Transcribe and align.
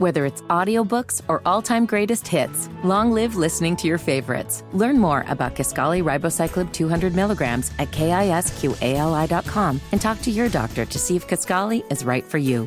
Whether 0.00 0.24
it's 0.24 0.40
audiobooks 0.48 1.20
or 1.28 1.42
all-time 1.44 1.84
greatest 1.84 2.26
hits, 2.26 2.70
long 2.82 3.12
live 3.12 3.36
listening 3.36 3.76
to 3.76 3.86
your 3.86 3.98
favorites. 3.98 4.64
Learn 4.72 4.98
more 4.98 5.26
about 5.28 5.54
Kisqali 5.54 6.02
Ribociclib 6.02 6.72
200 6.72 7.14
milligrams 7.14 7.70
at 7.78 7.90
kisqali.com 7.90 9.78
and 9.92 10.00
talk 10.00 10.22
to 10.22 10.30
your 10.30 10.48
doctor 10.48 10.86
to 10.86 10.98
see 10.98 11.16
if 11.16 11.28
Kisqali 11.28 11.84
is 11.92 12.02
right 12.02 12.24
for 12.24 12.38
you. 12.38 12.66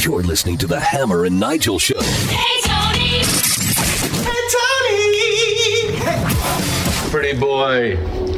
You're 0.00 0.22
listening 0.22 0.56
to 0.56 0.66
the 0.66 0.80
Hammer 0.80 1.26
and 1.26 1.38
Nigel 1.38 1.78
Show. 1.78 2.00
Hey, 2.00 2.60
Tony! 2.62 3.08
Hey, 4.24 4.40
Tony! 6.00 7.10
Pretty 7.10 7.38
boy. 7.38 7.96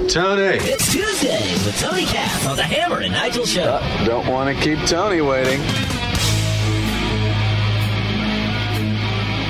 Tony. 0.08 0.56
It's 0.62 0.90
Tuesday 0.90 1.52
with 1.64 1.78
Tony 1.78 2.06
Katz 2.06 2.44
on 2.44 2.56
the 2.56 2.64
Hammer 2.64 3.02
and 3.02 3.12
Nigel 3.12 3.46
Show. 3.46 3.74
Uh, 3.74 4.04
don't 4.04 4.26
want 4.26 4.56
to 4.56 4.64
keep 4.64 4.78
Tony 4.88 5.20
waiting. 5.20 5.60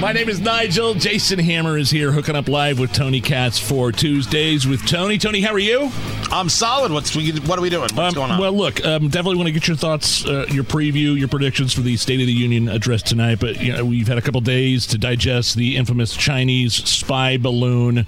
My 0.01 0.13
name 0.13 0.29
is 0.29 0.39
Nigel. 0.39 0.95
Jason 0.95 1.41
Hammer 1.41 1.77
is 1.77 1.91
here 1.91 2.13
hooking 2.13 2.37
up 2.37 2.49
live 2.49 2.79
with 2.79 2.93
Tony 2.93 3.21
Katz 3.21 3.59
for 3.59 3.91
Tuesdays 3.91 4.65
with 4.65 4.87
Tony. 4.87 5.19
Tony, 5.19 5.41
how 5.41 5.53
are 5.53 5.59
you? 5.59 5.91
I'm 6.31 6.49
solid. 6.49 6.93
What's 6.93 7.17
we, 7.17 7.33
what 7.33 7.59
are 7.59 7.63
we 7.63 7.69
doing? 7.69 7.83
What's 7.95 7.99
Um, 7.99 8.13
going 8.15 8.31
on? 8.31 8.39
Well, 8.41 8.53
look, 8.53 8.85
um, 8.87 9.09
definitely 9.09 9.37
want 9.39 9.49
to 9.49 9.53
get 9.53 9.67
your 9.67 9.77
thoughts, 9.77 10.25
uh, 10.25 10.47
your 10.51 10.63
preview, 10.63 11.19
your 11.19 11.27
predictions 11.27 11.73
for 11.73 11.81
the 11.81 11.97
State 11.97 12.21
of 12.21 12.27
the 12.29 12.33
Union 12.33 12.69
address 12.69 13.03
tonight. 13.03 13.41
But 13.41 13.61
you 13.61 13.73
know, 13.73 13.85
we've 13.85 14.07
had 14.07 14.19
a 14.19 14.23
couple 14.23 14.41
days 14.41 14.87
to 14.89 14.99
digest 14.99 15.57
the 15.57 15.77
infamous 15.77 16.17
Chinese 16.17 16.75
spy 16.75 17.37
balloon. 17.37 18.07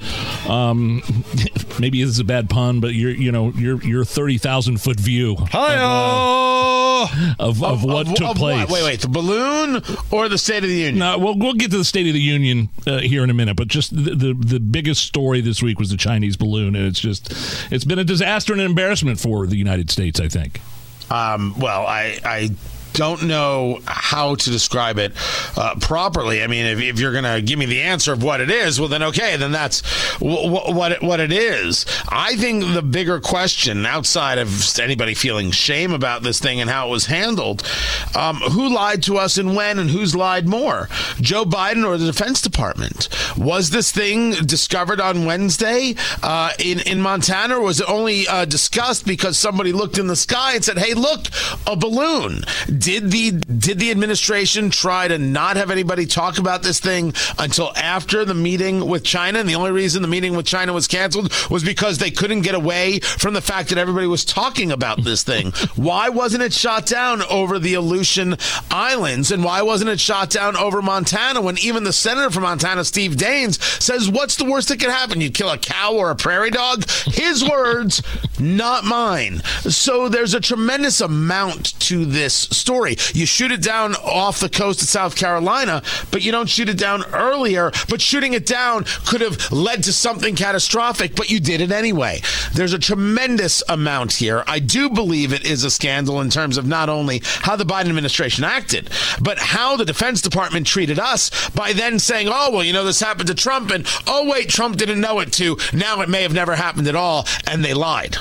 Um, 0.49 1.03
maybe 1.81 2.03
this 2.03 2.11
is 2.11 2.21
a 2.21 2.25
bad 2.25 2.49
pun, 2.49 2.79
but 2.79 2.95
your 2.95 3.11
you 3.11 3.33
know 3.33 3.51
your 3.57 3.83
your 3.83 4.05
thirty 4.05 4.39
thousand 4.39 4.81
foot 4.81 5.01
view 5.01 5.33
of, 5.39 5.49
uh, 5.53 7.09
of, 7.41 7.65
of 7.65 7.83
what 7.85 8.07
Of- 8.07 8.15
took 8.15 8.29
of 8.31 8.37
place. 8.37 8.71
Wait, 8.71 8.85
wait. 8.85 9.01
The 9.01 9.09
balloon 9.09 9.83
or 10.11 10.29
the 10.29 10.39
State 10.39 10.63
of 10.65 10.69
the 10.71 10.77
Union? 10.77 10.99
No, 10.99 11.19
we'll 11.19 11.39
we'll 11.39 11.55
get 11.55 11.71
to 11.71 11.79
the 11.79 11.85
State 11.85 12.07
of 12.07 12.15
the 12.15 12.21
Union 12.21 12.69
uh, 12.87 12.99
here 12.99 13.23
in 13.25 13.31
a 13.31 13.35
minute, 13.35 13.57
but 13.57 13.69
just 13.69 13.95
the, 13.95 14.15
the 14.15 14.35
the 14.35 14.61
biggest 14.61 15.05
story 15.05 15.41
this 15.41 15.63
week 15.63 15.79
was 15.79 15.91
the 15.91 15.97
Chinese 15.97 16.37
balloon, 16.37 16.75
and 16.77 16.87
it's 16.87 17.01
just 17.01 17.33
it's 17.71 17.85
been 17.85 17.99
a 17.99 18.05
disaster 18.05 18.53
and 18.53 18.61
an 18.61 18.67
embarrassment 18.67 19.21
for 19.21 19.47
the 19.47 19.57
United 19.57 19.91
States. 19.91 20.21
I 20.21 20.29
think. 20.29 20.61
Um, 21.11 21.59
well, 21.59 21.87
I, 21.87 22.21
I 22.25 22.51
don't 22.93 23.25
know 23.25 23.81
how 23.87 24.35
to 24.35 24.51
describe 24.51 24.99
it 24.99 25.13
uh, 25.57 25.75
properly. 25.81 26.43
I 26.43 26.47
mean, 26.47 26.67
if, 26.67 26.81
if 26.81 27.01
you're 27.01 27.13
going 27.13 27.25
to 27.25 27.43
give 27.43 27.59
me 27.59 27.67
the 27.67 27.83
answer 27.83 28.13
of 28.13 28.23
what 28.23 28.41
it 28.41 28.51
is, 28.51 28.79
well, 28.79 28.89
then 28.89 29.03
okay, 29.05 29.37
then 29.37 29.53
that's 29.53 29.83
w- 30.19 30.43
w- 30.51 30.75
what 30.77 30.93
it, 30.93 31.03
what 31.03 31.21
it 31.21 31.33
is. 31.33 31.87
I 32.09 32.37
think 32.37 32.73
the 32.73 32.83
bigger 32.83 33.21
question, 33.21 33.87
outside 33.87 34.39
of 34.39 34.79
anybody 34.79 35.15
feeling 35.15 35.51
shame 35.51 35.93
about 35.93 36.23
this 36.23 36.41
thing 36.41 36.61
and 36.61 36.71
how 36.71 36.89
it 36.89 36.91
was 36.91 37.07
handled, 37.07 37.63
um, 38.15 38.37
who 38.37 38.75
lied 38.75 39.03
to 39.05 39.19
us 39.19 39.39
and 39.39 39.57
when, 39.57 39.79
and 39.79 39.91
who's 39.91 40.15
lied 40.15 40.47
more, 40.49 40.89
Joe 41.21 41.45
Biden 41.45 41.87
or 41.87 41.97
the 41.97 42.07
Defense 42.07 42.41
Department? 42.41 43.09
Was 43.37 43.71
this 43.71 43.91
thing 43.91 44.33
discovered 44.33 45.01
on 45.01 45.25
Wednesday 45.25 45.95
uh, 46.23 46.53
in 46.59 46.81
in 46.81 47.01
Montana, 47.01 47.57
or 47.57 47.63
was 47.63 47.81
it 47.81 47.89
only 47.89 48.27
uh, 48.27 48.45
discussed 48.45 49.07
because 49.07 49.39
somebody 49.39 49.73
looked 49.73 49.99
in 49.99 50.07
the 50.07 50.17
sky 50.17 50.55
and 50.55 50.65
said, 50.65 50.79
"Hey, 50.79 50.95
look, 50.95 51.27
a 51.67 51.77
balloon"? 51.77 52.45
Did 52.81 53.11
the 53.11 53.33
did 53.33 53.79
the 53.79 53.91
administration 53.91 54.71
try 54.71 55.07
to 55.07 55.19
not 55.19 55.59
have 55.59 55.71
anybody 55.71 56.07
talk 56.07 56.39
about 56.39 56.63
this 56.63 56.81
thing 56.81 57.13
until 57.39 57.73
after 57.77 58.25
the 58.25 58.33
meeting 58.33 58.89
with 58.89 59.05
China? 59.05 59.39
And 59.39 59.49
the 59.49 59.55
only 59.55 59.71
reason 59.71 60.01
the 60.01 60.09
meeting 60.09 60.35
with 60.35 60.47
China 60.47 60.73
was 60.73 60.87
canceled 60.87 61.31
was 61.51 61.63
because 61.63 61.99
they 61.99 62.11
couldn't 62.11 62.41
get 62.41 62.55
away 62.55 63.01
from 63.01 63.35
the 63.35 63.43
fact 63.43 63.69
that 63.69 63.77
everybody 63.77 64.07
was 64.07 64.25
talking 64.25 64.73
about 64.73 65.05
this 65.05 65.23
thing. 65.23 65.51
why 65.77 66.09
wasn't 66.09 66.43
it 66.43 66.55
shot 66.55 66.87
down 66.87 67.21
over 67.25 67.59
the 67.59 67.75
Aleutian 67.75 68.37
Islands, 68.71 69.31
and 69.31 69.45
why 69.45 69.61
wasn't 69.61 69.91
it 69.91 70.01
shot 70.01 70.31
down 70.31 70.57
over 70.57 70.81
Montana? 70.81 71.43
When 71.43 71.59
even 71.59 71.85
the 71.85 71.93
senator 71.93 72.31
from 72.31 72.45
Montana, 72.45 72.85
Steve 72.87 73.13
Daines, 73.13 73.61
says, 73.83 74.09
"What's 74.09 74.37
the 74.37 74.47
worst 74.47 74.69
that 74.69 74.81
could 74.81 74.89
happen? 74.89 75.21
You 75.21 75.31
kill 75.31 75.51
a 75.51 75.59
cow 75.59 75.93
or 75.93 76.11
a 76.11 76.17
prairie 76.17 76.51
dog?" 76.51 76.89
His 76.89 77.47
words, 77.47 78.03
not 78.39 78.85
mine. 78.85 79.43
So 79.69 80.09
there's 80.09 80.33
a 80.33 80.41
tremendous 80.41 81.03
amount 81.03 81.80
to 81.91 82.05
this 82.05 82.35
story. 82.35 82.95
You 83.15 83.27
shoot 83.27 83.51
it 83.51 83.63
down 83.63 83.97
off 83.97 84.39
the 84.39 84.49
coast 84.49 84.81
of 84.81 84.87
South 84.87 85.17
Carolina, 85.17 85.83
but 86.13 86.23
you 86.23 86.31
don't 86.31 86.49
shoot 86.49 86.69
it 86.69 86.79
down 86.79 87.05
earlier. 87.13 87.73
But 87.89 88.01
shooting 88.01 88.33
it 88.33 88.47
down 88.47 88.85
could 89.07 89.21
have 89.21 89.51
led 89.51 89.83
to 89.85 89.93
something 89.93 90.37
catastrophic, 90.37 91.17
but 91.17 91.31
you 91.31 91.41
did 91.41 91.61
it 91.61 91.73
anyway. 91.73 92.21
There's 92.55 92.73
a 92.73 92.79
tremendous 92.79 93.65
amount 93.69 94.13
here. 94.13 94.45
I 94.47 94.61
do 94.61 94.89
believe 94.89 95.33
it 95.33 95.45
is 95.45 95.65
a 95.65 95.71
scandal 95.71 96.21
in 96.21 96.31
terms 96.31 96.57
of 96.57 96.65
not 96.65 96.89
only 96.89 97.23
how 97.25 97.57
the 97.57 97.65
Biden 97.65 97.89
administration 97.89 98.45
acted, 98.45 98.89
but 99.21 99.41
how 99.41 99.77
the 99.77 99.85
Defense 99.85 100.23
Department 100.23 100.69
treated 100.69 101.01
us 101.01 101.51
by 101.51 101.73
then 101.73 101.99
saying, 101.99 102.29
oh, 102.31 102.53
well, 102.53 102.63
you 102.63 102.73
know, 102.73 102.85
this 102.85 103.01
happened 103.01 103.27
to 103.27 103.35
Trump, 103.35 103.73
and 103.73 103.85
oh, 104.07 104.31
wait, 104.31 104.49
Trump 104.49 104.77
didn't 104.77 105.01
know 105.01 105.19
it 105.19 105.33
too. 105.33 105.57
Now 105.73 106.03
it 106.03 106.09
may 106.09 106.23
have 106.23 106.33
never 106.33 106.55
happened 106.55 106.87
at 106.87 106.95
all, 106.95 107.27
and 107.49 107.65
they 107.65 107.75
lied. 107.75 108.17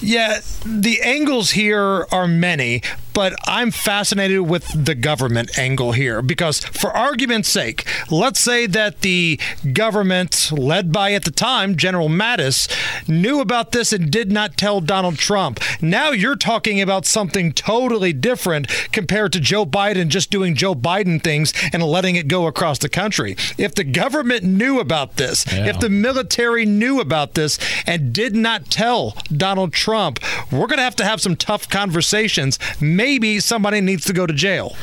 Yeah, 0.00 0.40
the 0.64 1.00
angles 1.02 1.50
here 1.52 2.06
are 2.10 2.26
many, 2.28 2.82
but 3.12 3.34
I'm 3.46 3.70
fascinated 3.70 4.40
with 4.42 4.66
the 4.84 4.94
government 4.94 5.58
angle 5.58 5.92
here 5.92 6.22
because, 6.22 6.60
for 6.60 6.90
argument's 6.90 7.48
sake, 7.48 7.86
let's 8.10 8.40
say 8.40 8.66
that 8.66 9.00
the 9.00 9.38
government, 9.72 10.50
led 10.52 10.92
by 10.92 11.12
at 11.12 11.24
the 11.24 11.30
time 11.30 11.76
General 11.76 12.08
Mattis, 12.08 12.68
knew 13.08 13.40
about 13.40 13.72
this 13.72 13.92
and 13.92 14.10
did 14.10 14.30
not 14.32 14.56
tell 14.56 14.80
Donald 14.80 15.18
Trump. 15.18 15.60
Now 15.80 16.10
you're 16.10 16.36
talking 16.36 16.80
about 16.80 17.06
something 17.06 17.52
totally 17.52 18.12
different 18.12 18.68
compared 18.92 19.32
to 19.34 19.40
Joe 19.40 19.66
Biden 19.66 20.08
just 20.08 20.30
doing 20.30 20.54
Joe 20.54 20.74
Biden 20.74 21.22
things 21.22 21.52
and 21.72 21.82
letting 21.82 22.16
it 22.16 22.28
go 22.28 22.46
across 22.46 22.78
the 22.78 22.88
country. 22.88 23.36
If 23.58 23.74
the 23.74 23.84
government 23.84 24.44
knew 24.44 24.80
about 24.80 25.16
this, 25.16 25.44
Yeah. 25.52 25.66
if 25.66 25.80
the 25.80 25.90
military 25.90 26.64
knew 26.64 27.00
about 27.00 27.34
this 27.34 27.58
and 27.86 28.12
did 28.12 28.34
not 28.34 28.70
tell 28.70 29.16
Donald 29.34 29.72
Trump, 29.72 30.18
we're 30.50 30.66
going 30.66 30.78
to 30.78 30.82
have 30.84 30.96
to 30.96 31.04
have 31.04 31.20
some 31.20 31.36
tough 31.36 31.68
conversations. 31.68 32.58
Maybe 32.80 33.01
somebody 33.40 33.80
needs 33.80 34.04
to 34.06 34.12
go 34.12 34.26
to 34.26 34.32
jail. 34.34 34.76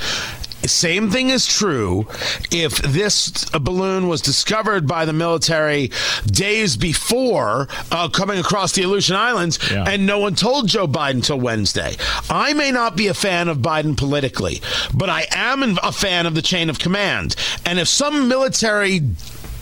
Same 0.66 1.10
thing 1.10 1.30
is 1.30 1.48
true 1.48 2.06
if 2.52 2.80
this 2.80 3.46
balloon 3.46 4.10
was 4.10 4.22
discovered 4.22 4.86
by 4.86 5.06
the 5.06 5.14
military 5.14 5.90
days 6.26 6.76
before 6.76 7.70
uh, 7.94 8.10
coming 8.10 8.38
across 8.40 8.74
the 8.74 8.84
Aleutian 8.84 9.16
Islands 9.16 9.58
Yeah. 9.72 9.86
and 9.88 10.06
no 10.06 10.20
one 10.20 10.36
told 10.36 10.68
Joe 10.68 10.86
Biden 10.86 11.24
till 11.24 11.40
Wednesday. 11.40 11.96
I 12.30 12.54
may 12.54 12.72
not 12.72 12.98
be 12.98 13.08
a 13.08 13.14
fan 13.14 13.48
of 13.48 13.60
Biden 13.60 13.96
politically, 13.98 14.62
but 14.94 15.10
I 15.10 15.28
am 15.32 15.78
a 15.82 15.94
fan 15.94 16.26
of 16.26 16.36
the 16.36 16.42
chain 16.42 16.70
of 16.70 16.78
command. 16.78 17.38
And 17.66 17.80
if 17.80 17.88
some 17.88 18.28
military 18.28 19.00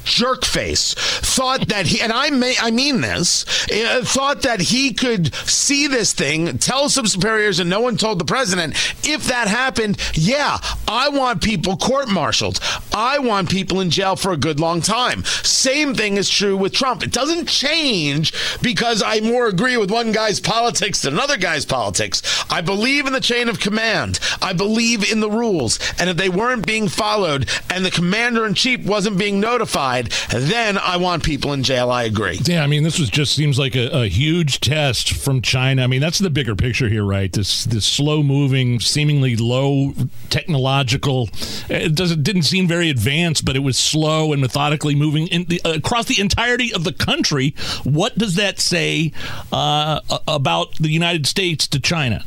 jerk 0.08 0.46
face 0.46 0.94
thought 0.96 1.68
that 1.68 1.86
he 1.86 2.02
and 2.02 2.12
I 2.12 2.30
may 2.30 2.56
I 2.60 2.72
mean 2.72 3.02
this 3.02 3.46
uh, 3.70 4.02
thought 4.04 4.44
that 4.44 4.62
he 4.62 4.94
could 4.94 5.34
see 5.36 5.88
this 5.88 6.14
thing 6.14 6.58
tell 6.58 6.90
some 6.90 7.06
superiors 7.08 7.60
and 7.60 7.70
no 7.70 7.82
one 7.82 7.98
told 7.98 8.20
the 8.20 8.26
president. 8.26 8.74
If 9.04 9.26
that 9.28 9.48
happened 9.48 9.98
yeah 10.14 10.58
I 10.88 11.10
want 11.10 11.42
people 11.44 11.78
court 11.78 12.10
martialed 12.10 12.60
I 12.98 13.20
want 13.20 13.50
people 13.50 13.82
in 13.82 13.90
jail 13.90 14.16
for 14.16 14.32
a 14.32 14.38
good 14.38 14.60
long 14.60 14.82
time 14.82 15.24
same 15.26 15.94
thing 15.94 16.18
is 16.18 16.30
true 16.30 16.58
with 16.58 16.74
Trump 16.74 17.04
it 17.04 17.12
doesn't 17.12 17.48
change 17.48 18.34
because 18.62 19.04
I 19.04 19.20
more 19.20 19.48
agree 19.48 19.78
with 19.78 19.92
one 19.92 20.12
guy's 20.12 20.40
politics 20.40 21.02
than 21.02 21.14
another 21.14 21.38
guy's 21.38 21.66
politics 21.66 22.22
I 22.50 22.62
believe 22.62 23.06
in 23.08 23.14
the 23.14 23.22
chain 23.22 23.50
of 23.50 23.60
command 23.60 24.20
I 24.42 24.54
believe 24.54 25.12
in 25.12 25.20
the 25.20 25.30
rules 25.30 25.80
and 26.00 26.10
if 26.10 26.18
they 26.18 26.30
weren't 26.30 26.66
being 26.66 26.88
followed 26.88 27.50
and 27.70 27.86
the 27.86 27.92
commander 27.92 28.46
in 28.46 28.54
chief 28.54 28.86
wasn't 28.86 29.18
being 29.18 29.40
notified 29.40 30.12
then 30.32 30.78
I 30.78 30.98
want 30.98 31.24
people 31.24 31.54
in 31.54 31.64
jail 31.64 31.92
I 31.92 32.04
agree 32.04 32.40
Yeah, 32.44 32.64
I 32.64 32.68
mean, 32.68 32.84
this 32.84 33.00
was 33.00 33.10
just 33.10 33.36
seems 33.36 33.60
like 33.60 33.76
a, 33.76 33.88
a 33.90 34.08
huge 34.08 34.60
test 34.60 35.14
from 35.14 35.42
China. 35.42 35.84
I 35.84 35.88
mean, 35.88 36.02
that's 36.02 36.20
the 36.20 36.30
bigger 36.30 36.56
picture 36.56 36.90
here, 36.90 37.04
right? 37.04 37.32
This 37.32 37.66
this 37.66 37.86
slow 37.86 38.24
moving, 38.24 38.80
seemingly 38.80 39.36
low 39.36 39.94
technological. 40.30 41.30
It 41.70 41.96
doesn't 41.96 42.24
didn't 42.24 42.44
seem 42.44 42.68
very 42.68 42.87
advanced, 42.90 43.46
but 43.46 43.56
it 43.56 43.60
was 43.60 43.78
slow 43.78 44.32
and 44.34 44.42
methodically 44.42 44.96
moving 44.96 45.28
in 45.28 45.46
the, 45.46 45.62
across 45.66 46.06
the 46.06 46.20
entirety 46.20 46.74
of 46.74 46.84
the 46.84 46.94
country. 46.94 47.54
What 47.84 48.18
does 48.18 48.36
that 48.36 48.60
say 48.60 49.12
uh, 49.52 50.00
about 50.28 50.76
the 50.76 50.90
United 50.90 51.28
States 51.28 51.68
to 51.70 51.80
China? 51.80 52.24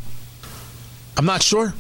I'm 1.17 1.27
not 1.27 1.43
sure. 1.43 1.75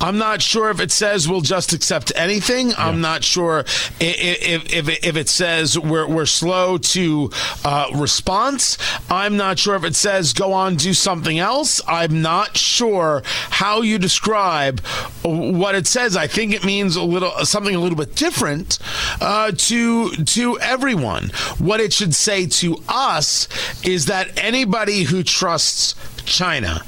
I'm 0.00 0.16
not 0.18 0.40
sure 0.42 0.70
if 0.70 0.80
it 0.80 0.90
says 0.90 1.28
we'll 1.28 1.42
just 1.42 1.72
accept 1.74 2.10
anything. 2.16 2.72
I'm 2.76 3.00
not 3.02 3.22
sure 3.22 3.58
i- 4.00 4.04
i- 4.04 4.38
if, 4.40 4.72
if, 4.74 4.88
if 5.06 5.16
it 5.16 5.28
says 5.28 5.78
we're, 5.78 6.08
we're 6.08 6.26
slow 6.26 6.78
to 6.78 7.30
uh, 7.64 7.86
response. 7.94 8.78
I'm 9.10 9.36
not 9.36 9.58
sure 9.58 9.76
if 9.76 9.84
it 9.84 9.94
says 9.94 10.32
go 10.32 10.54
on, 10.54 10.76
do 10.76 10.94
something 10.94 11.38
else. 11.38 11.80
I'm 11.86 12.22
not 12.22 12.56
sure 12.56 13.22
how 13.24 13.82
you 13.82 13.98
describe 13.98 14.80
what 15.22 15.74
it 15.74 15.86
says. 15.86 16.16
I 16.16 16.26
think 16.26 16.52
it 16.52 16.64
means 16.64 16.96
a 16.96 17.02
little 17.02 17.30
something 17.44 17.74
a 17.74 17.78
little 17.80 17.98
bit 17.98 18.14
different 18.14 18.78
uh, 19.20 19.52
to 19.54 20.10
to 20.10 20.58
everyone. 20.60 21.30
What 21.58 21.80
it 21.80 21.92
should 21.92 22.14
say 22.14 22.46
to 22.46 22.82
us 22.88 23.48
is 23.84 24.06
that 24.06 24.38
anybody 24.38 25.02
who 25.02 25.22
trusts 25.22 25.94
China 26.24 26.82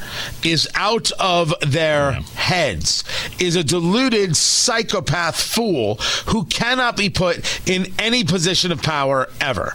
is 0.44 0.68
out 0.74 1.10
of 1.18 1.52
their 1.60 2.12
heads, 2.12 3.04
is 3.38 3.56
a 3.56 3.64
deluded 3.64 4.36
psychopath 4.36 5.40
fool 5.40 5.96
who 6.26 6.44
cannot 6.44 6.96
be 6.96 7.10
put 7.10 7.68
in 7.68 7.92
any 7.98 8.24
position 8.24 8.72
of 8.72 8.82
power 8.82 9.28
ever. 9.40 9.74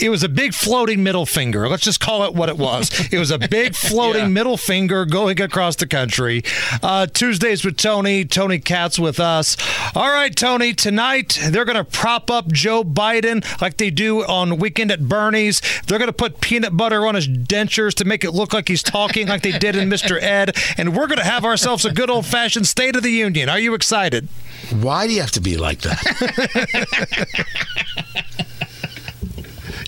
It 0.00 0.08
was 0.08 0.22
a 0.22 0.28
big 0.28 0.54
floating 0.54 1.02
middle 1.02 1.26
finger. 1.26 1.68
Let's 1.68 1.82
just 1.82 2.00
call 2.00 2.24
it 2.24 2.34
what 2.34 2.48
it 2.48 2.58
was. 2.58 2.90
It 3.16 3.18
was 3.18 3.30
a 3.30 3.38
big 3.38 3.74
floating 3.74 4.22
yeah. 4.22 4.28
middle 4.28 4.56
finger 4.56 5.04
going 5.06 5.40
across 5.40 5.76
the 5.76 5.86
country. 5.86 6.42
Uh, 6.82 7.06
Tuesdays 7.06 7.64
with 7.64 7.76
Tony, 7.76 8.24
Tony 8.24 8.58
Katz 8.58 8.98
with 8.98 9.20
us. 9.20 9.56
All 9.94 10.10
right, 10.10 10.34
Tony, 10.34 10.74
tonight 10.74 11.38
they're 11.50 11.64
going 11.64 11.76
to 11.76 11.84
prop 11.84 12.30
up 12.30 12.50
Joe 12.50 12.82
Biden 12.82 13.44
like 13.60 13.76
they 13.76 13.90
do 13.90 14.24
on 14.24 14.58
Weekend 14.58 14.90
at 14.90 15.08
Bernie's. 15.08 15.62
They're 15.86 15.98
going 15.98 16.08
to 16.08 16.12
put 16.12 16.40
peanut 16.40 16.76
butter 16.76 17.06
on 17.06 17.14
his 17.14 17.28
dentures 17.28 17.94
to 17.94 18.04
make 18.04 18.24
it 18.24 18.32
look 18.32 18.52
like 18.52 18.68
he's 18.68 18.82
talking 18.82 19.28
like 19.28 19.42
they 19.42 19.56
did 19.56 19.76
in 19.76 19.88
Mr. 19.88 20.20
Ed. 20.20 20.56
And 20.76 20.96
we're 20.96 21.06
going 21.06 21.18
to 21.18 21.24
have 21.24 21.44
ourselves 21.44 21.84
a 21.84 21.92
good 21.92 22.10
old 22.10 22.26
fashioned 22.26 22.66
State 22.66 22.96
of 22.96 23.02
the 23.02 23.10
Union. 23.10 23.48
Are 23.48 23.58
you 23.58 23.74
excited? 23.74 24.28
Why 24.80 25.06
do 25.06 25.12
you 25.12 25.20
have 25.20 25.30
to 25.32 25.40
be 25.40 25.56
like 25.56 25.80
that? 25.82 27.46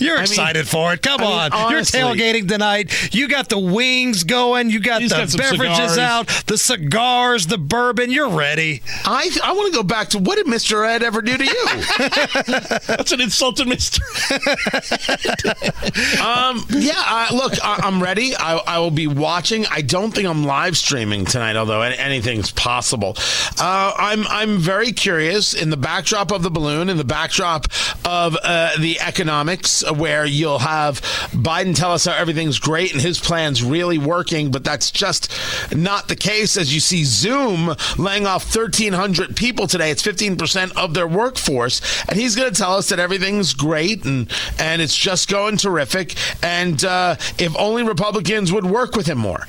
You're 0.09 0.19
I 0.19 0.23
excited 0.23 0.61
mean, 0.61 0.65
for 0.67 0.93
it. 0.95 1.03
Come 1.03 1.21
I 1.21 1.25
on. 1.25 1.53
Honestly, 1.53 2.01
You're 2.01 2.15
tailgating 2.15 2.49
tonight. 2.49 3.15
You 3.15 3.29
got 3.29 3.49
the 3.49 3.59
wings 3.59 4.25
going. 4.25 4.71
You 4.71 4.81
got 4.81 5.03
the 5.03 5.09
got 5.09 5.37
beverages 5.37 5.93
cigars. 5.93 5.99
out, 5.99 6.27
the 6.47 6.57
cigars, 6.57 7.47
the 7.47 7.59
bourbon. 7.59 8.11
You're 8.11 8.31
ready. 8.31 8.83
I 9.05 9.31
I 9.45 9.53
want 9.53 9.73
to 9.73 9.79
go 9.79 9.83
back 9.83 10.09
to 10.11 10.19
what 10.19 10.37
did 10.37 10.47
Mr. 10.47 10.89
Ed 10.89 11.03
ever 11.03 11.21
do 11.21 11.37
to 11.37 11.45
you? 11.45 11.67
That's 12.87 13.13
an 13.13 13.21
insult 13.21 13.57
to 13.57 13.65
Mr. 13.65 14.01
um, 16.21 16.65
yeah, 16.71 16.95
I, 16.97 17.35
look, 17.35 17.53
I, 17.63 17.87
am 17.87 18.03
ready. 18.03 18.35
I, 18.35 18.57
I, 18.57 18.79
will 18.79 18.91
be 18.91 19.07
watching. 19.07 19.67
I 19.67 19.83
don't 19.83 20.15
think 20.15 20.27
I'm 20.27 20.45
live 20.45 20.77
streaming 20.77 21.25
tonight, 21.25 21.57
although 21.57 21.83
anything's 21.83 22.51
possible. 22.51 23.15
Uh, 23.61 23.93
I'm 23.97 24.27
I'm 24.29 24.59
very 24.59 24.93
curious 24.93 25.55
in 25.55 25.71
the 25.71 25.77
backdrop 25.77 26.33
of 26.33 26.43
the 26.43 26.51
balloon, 26.51 26.89
in 26.89 26.97
the 26.97 27.05
backdrop 27.05 27.67
of 28.05 28.37
uh, 28.43 28.71
the 28.79 29.01
economics 29.01 29.83
where 29.99 30.25
you'll 30.25 30.61
have 30.61 31.01
Biden 31.33 31.75
tell 31.75 31.93
us 31.93 32.07
how 32.07 32.13
everything's 32.13 32.59
great 32.59 32.93
and 32.93 33.01
his 33.01 33.21
plan's 33.21 33.63
really 33.63 33.99
working, 33.99 34.51
but 34.51 34.65
that's 34.65 34.91
just 34.91 35.33
not 35.75 36.09
the 36.09 36.17
case. 36.17 36.57
As 36.57 36.73
you 36.75 36.81
see, 36.81 37.05
Zoom 37.05 37.75
laying 37.97 38.27
off 38.27 38.45
1,300 38.55 39.37
people 39.37 39.67
today, 39.67 39.91
it's 39.91 40.03
15% 40.03 40.77
of 40.77 40.95
their 40.95 41.09
workforce, 41.09 41.81
and 42.09 42.19
he's 42.19 42.37
going 42.37 42.53
to 42.53 42.59
tell 42.59 42.75
us 42.75 42.89
that 42.89 42.99
everything's 42.99 43.55
great 43.55 44.05
and 44.05 44.31
and 44.59 44.83
it's 44.83 44.97
just 44.97 45.29
going 45.29 45.57
terrific. 45.57 46.15
And 46.43 46.83
uh, 46.85 47.17
if 47.39 47.57
only 47.57 47.83
Republicans 47.83 48.53
would 48.53 48.67
work 48.67 48.97
with 48.97 49.07
him 49.07 49.19
more. 49.19 49.47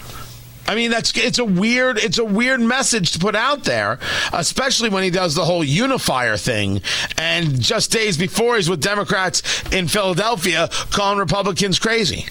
I 0.69 0.75
mean, 0.75 0.92
that's 0.92 1.18
it's 1.18 1.39
a 1.39 1.45
weird 1.45 1.98
it's 1.98 2.19
a 2.19 2.24
weird 2.24 2.62
message 2.62 3.13
to 3.13 3.19
put 3.19 3.36
out 3.36 3.63
there, 3.63 3.98
especially 4.31 4.89
when 4.89 5.01
he 5.01 5.10
does 5.10 5.33
the 5.33 5.44
whole 5.44 5.63
unifier 5.63 6.38
thing. 6.38 6.83
And 7.18 7.60
just 7.60 7.92
days 7.92 8.19
before, 8.19 8.56
he's 8.56 8.69
with 8.69 8.80
Democrats 8.80 9.63
in 9.71 9.88
Philadelphia 9.88 10.69
calling 10.92 11.18
Republicans 11.18 11.80
crazy. 11.80 12.27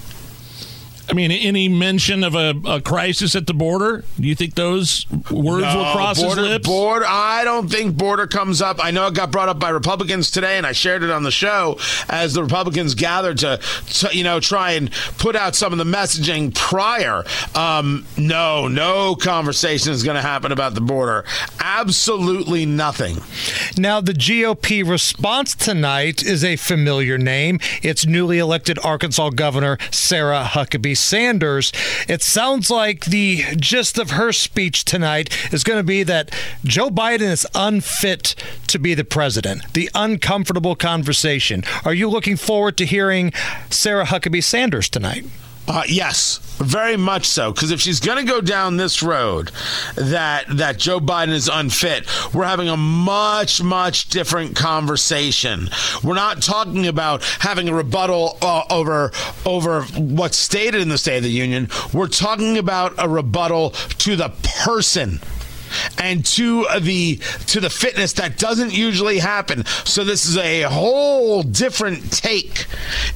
I 1.11 1.15
mean, 1.15 1.31
any 1.31 1.69
mention 1.69 2.23
of 2.23 2.35
a, 2.35 2.55
a, 2.67 2.83
crisis 2.83 3.35
at 3.35 3.47
the 3.47 3.55
border? 3.55 4.05
Do 4.21 4.29
you 4.29 4.35
think 4.35 4.55
those 4.55 5.07
words 5.31 5.63
no, 5.63 5.77
will 5.77 5.93
cross 5.93 6.21
border, 6.21 6.43
his 6.43 6.51
lips? 6.51 6.69
Border, 6.69 7.07
I 7.09 7.45
don't 7.45 7.71
think 7.71 7.97
border 7.97 8.27
comes 8.27 8.61
up. 8.61 8.85
I 8.85 8.91
know 8.91 9.07
it 9.07 9.15
got 9.15 9.31
brought 9.31 9.49
up 9.49 9.59
by 9.59 9.71
Republicans 9.71 10.31
today, 10.31 10.59
and 10.59 10.67
I 10.67 10.73
shared 10.73 11.03
it 11.03 11.11
on 11.11 11.23
the 11.23 11.31
show 11.31 11.79
as 12.11 12.35
the 12.35 12.43
Republicans 12.43 12.95
gathered 12.95 13.39
to, 13.39 13.59
to 13.87 14.15
you 14.15 14.23
know, 14.23 14.39
try 14.39 14.73
and 14.73 14.93
put 15.17 15.35
out 15.35 15.55
some 15.55 15.73
of 15.73 15.79
the 15.79 15.85
messaging 15.85 16.55
prior. 16.55 17.25
Um, 17.55 18.07
no, 18.19 18.69
no 18.69 19.15
conversation 19.15 19.93
is 19.93 20.03
going 20.03 20.17
to 20.17 20.23
happen 20.23 20.53
about 20.53 20.75
the 20.75 20.83
border. 20.83 21.25
Absolutely 21.59 22.67
nothing. 22.67 23.17
Now, 23.79 24.03
the 24.03 24.13
GOP 24.13 24.87
response 24.87 25.55
tonight 25.55 26.23
is 26.23 26.45
a 26.45 26.57
familiar 26.57 27.17
name. 27.17 27.61
It's 27.83 28.05
newly 28.05 28.39
elected 28.39 28.79
Arkansas 28.85 29.31
Governor 29.31 29.79
Sarah 29.91 30.45
Huckabee 30.45 30.98
Sanders. 30.99 31.73
It 32.09 32.23
sounds 32.23 32.71
like 32.71 33.07
the 33.07 33.45
gist 33.57 33.99
of 33.99 34.13
her 34.13 34.33
speech 34.33 34.85
tonight 34.85 35.31
is 35.53 35.65
going 35.65 35.79
to 35.79 35.85
be 35.85 36.03
that 36.03 36.31
Joe 36.65 36.91
Biden 36.91 37.31
is 37.31 37.47
unfit 37.55 38.35
to 38.67 38.79
be 38.79 38.95
the 38.95 39.05
president. 39.05 39.73
The 39.75 39.91
uncomfortable 39.95 40.75
conversation. 40.75 41.65
Are 41.85 41.95
you 41.95 42.09
looking 42.09 42.37
forward 42.37 42.77
to 42.79 42.87
hearing 42.87 43.33
Sarah 43.71 44.05
Huckabee 44.05 44.43
Sanders 44.43 44.89
tonight? 44.89 45.25
Uh, 45.69 45.83
yes, 45.87 46.39
very 46.57 46.97
much 46.97 47.27
so. 47.27 47.53
Because 47.53 47.71
if 47.71 47.81
she's 47.81 48.01
going 48.01 48.17
to 48.17 48.25
go 48.25 48.41
down 48.41 48.79
this 48.79 49.03
road, 49.03 49.53
that 49.97 50.47
that 50.57 50.79
Joe 50.79 50.99
Biden 50.99 51.29
is 51.29 51.47
unfit, 51.47 52.07
we're 52.33 52.47
having 52.47 52.71
a 52.71 52.77
much 52.77 53.63
much 53.63 54.09
different 54.09 54.57
conversation. 54.57 55.69
We're 56.03 56.15
not 56.15 56.41
talking 56.41 56.87
about 56.87 57.23
having 57.23 57.69
a 57.69 57.75
rebuttal 57.75 58.39
uh, 58.41 58.65
over 58.71 59.13
over 59.45 59.83
what's 59.83 60.39
stated 60.39 60.81
in 60.81 60.89
the 60.89 60.97
State 60.97 61.19
of 61.19 61.25
the 61.25 61.31
Union. 61.31 61.69
We're 61.93 62.09
talking 62.09 62.57
about 62.57 62.95
a 62.97 63.07
rebuttal 63.07 63.71
to 63.71 64.17
the 64.17 64.31
person 64.65 65.21
and 65.99 66.25
to 66.27 66.67
the 66.81 67.17
to 67.47 67.61
the 67.61 67.71
fitness 67.71 68.13
that 68.15 68.39
doesn't 68.39 68.73
usually 68.73 69.19
happen. 69.19 69.65
So 69.85 70.05
this 70.05 70.27
is 70.27 70.37
a 70.37 70.63
whole 70.63 71.43
different 71.43 72.13
take 72.13 72.67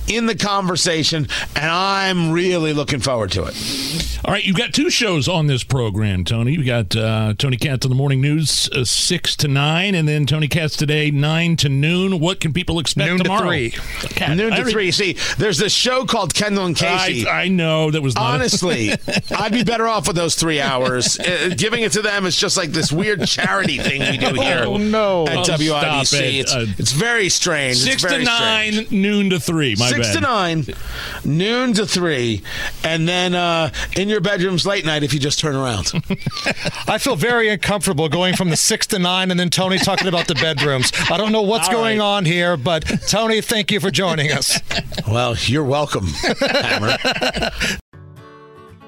in 0.06 0.26
the 0.26 0.34
conversation, 0.36 1.28
and 1.56 1.70
I'm 1.70 2.30
really 2.32 2.72
looking 2.72 3.00
forward 3.00 3.30
to 3.32 3.44
it. 3.44 4.18
All 4.24 4.32
right, 4.32 4.44
you've 4.44 4.56
got 4.56 4.72
two 4.72 4.90
shows 4.90 5.26
on 5.28 5.46
this 5.48 5.64
program, 5.64 6.24
Tony. 6.24 6.52
You 6.52 6.64
got 6.64 6.94
uh, 6.94 7.34
Tony 7.36 7.56
Katz 7.56 7.84
on 7.84 7.90
the 7.90 7.96
morning 7.96 8.20
news 8.20 8.68
uh, 8.70 8.84
six 8.84 9.34
to 9.36 9.48
nine, 9.48 9.94
and 9.94 10.06
then 10.06 10.26
Tony 10.26 10.48
Katz 10.48 10.76
today 10.76 11.10
nine 11.10 11.56
to 11.56 11.68
noon. 11.68 12.20
What 12.20 12.40
can 12.40 12.52
people 12.52 12.78
expect 12.78 13.08
noon 13.08 13.18
tomorrow? 13.18 13.42
To 13.42 13.48
three. 13.48 13.70
Kat, 14.10 14.36
noon 14.36 14.52
to 14.52 14.64
three. 14.64 14.92
See, 14.92 15.16
there's 15.38 15.58
this 15.58 15.72
show 15.72 16.04
called 16.04 16.34
Kendall 16.34 16.66
and 16.66 16.76
Casey. 16.76 17.26
I, 17.26 17.42
I 17.42 17.48
know 17.48 17.90
that 17.90 18.00
was 18.02 18.14
honestly. 18.16 18.92
I'd 19.36 19.52
be 19.52 19.64
better 19.64 19.88
off 19.88 20.06
with 20.06 20.16
those 20.16 20.34
three 20.34 20.60
hours. 20.60 21.18
Uh, 21.32 21.50
giving 21.56 21.82
it 21.82 21.92
to 21.92 22.02
them 22.02 22.26
is 22.26 22.36
just 22.42 22.56
like 22.56 22.72
this 22.72 22.92
weird 22.92 23.24
charity 23.24 23.78
thing 23.78 24.00
we 24.00 24.18
do 24.18 24.34
here. 24.34 24.64
Oh 24.66 24.76
no! 24.76 25.26
At 25.28 25.48
oh, 25.48 25.52
WIBC, 25.54 26.20
it. 26.20 26.34
it's, 26.40 26.54
uh, 26.54 26.66
it's 26.76 26.90
very 26.90 27.28
strange. 27.28 27.78
Six 27.78 28.02
very 28.02 28.18
to 28.18 28.24
nine, 28.24 28.72
strange. 28.72 28.90
noon 28.90 29.30
to 29.30 29.38
three. 29.38 29.76
My 29.78 29.88
six 29.88 30.08
bad. 30.08 30.14
to 30.14 30.20
nine, 30.20 30.66
noon 31.24 31.72
to 31.74 31.86
three, 31.86 32.42
and 32.82 33.08
then 33.08 33.36
uh, 33.36 33.70
in 33.96 34.08
your 34.08 34.20
bedrooms 34.20 34.66
late 34.66 34.84
night 34.84 35.04
if 35.04 35.14
you 35.14 35.20
just 35.20 35.38
turn 35.38 35.54
around. 35.54 35.92
I 36.88 36.98
feel 36.98 37.14
very 37.14 37.48
uncomfortable 37.48 38.08
going 38.08 38.34
from 38.34 38.50
the 38.50 38.56
six 38.56 38.88
to 38.88 38.98
nine, 38.98 39.30
and 39.30 39.38
then 39.38 39.48
Tony 39.48 39.78
talking 39.78 40.08
about 40.08 40.26
the 40.26 40.34
bedrooms. 40.34 40.92
I 41.08 41.16
don't 41.16 41.30
know 41.30 41.42
what's 41.42 41.68
All 41.68 41.74
going 41.74 42.00
right. 42.00 42.04
on 42.04 42.24
here, 42.24 42.56
but 42.56 42.84
Tony, 43.06 43.40
thank 43.40 43.70
you 43.70 43.78
for 43.78 43.92
joining 43.92 44.32
us. 44.32 44.60
Well, 45.08 45.36
you're 45.36 45.64
welcome, 45.64 46.08
Hammer. 46.08 46.98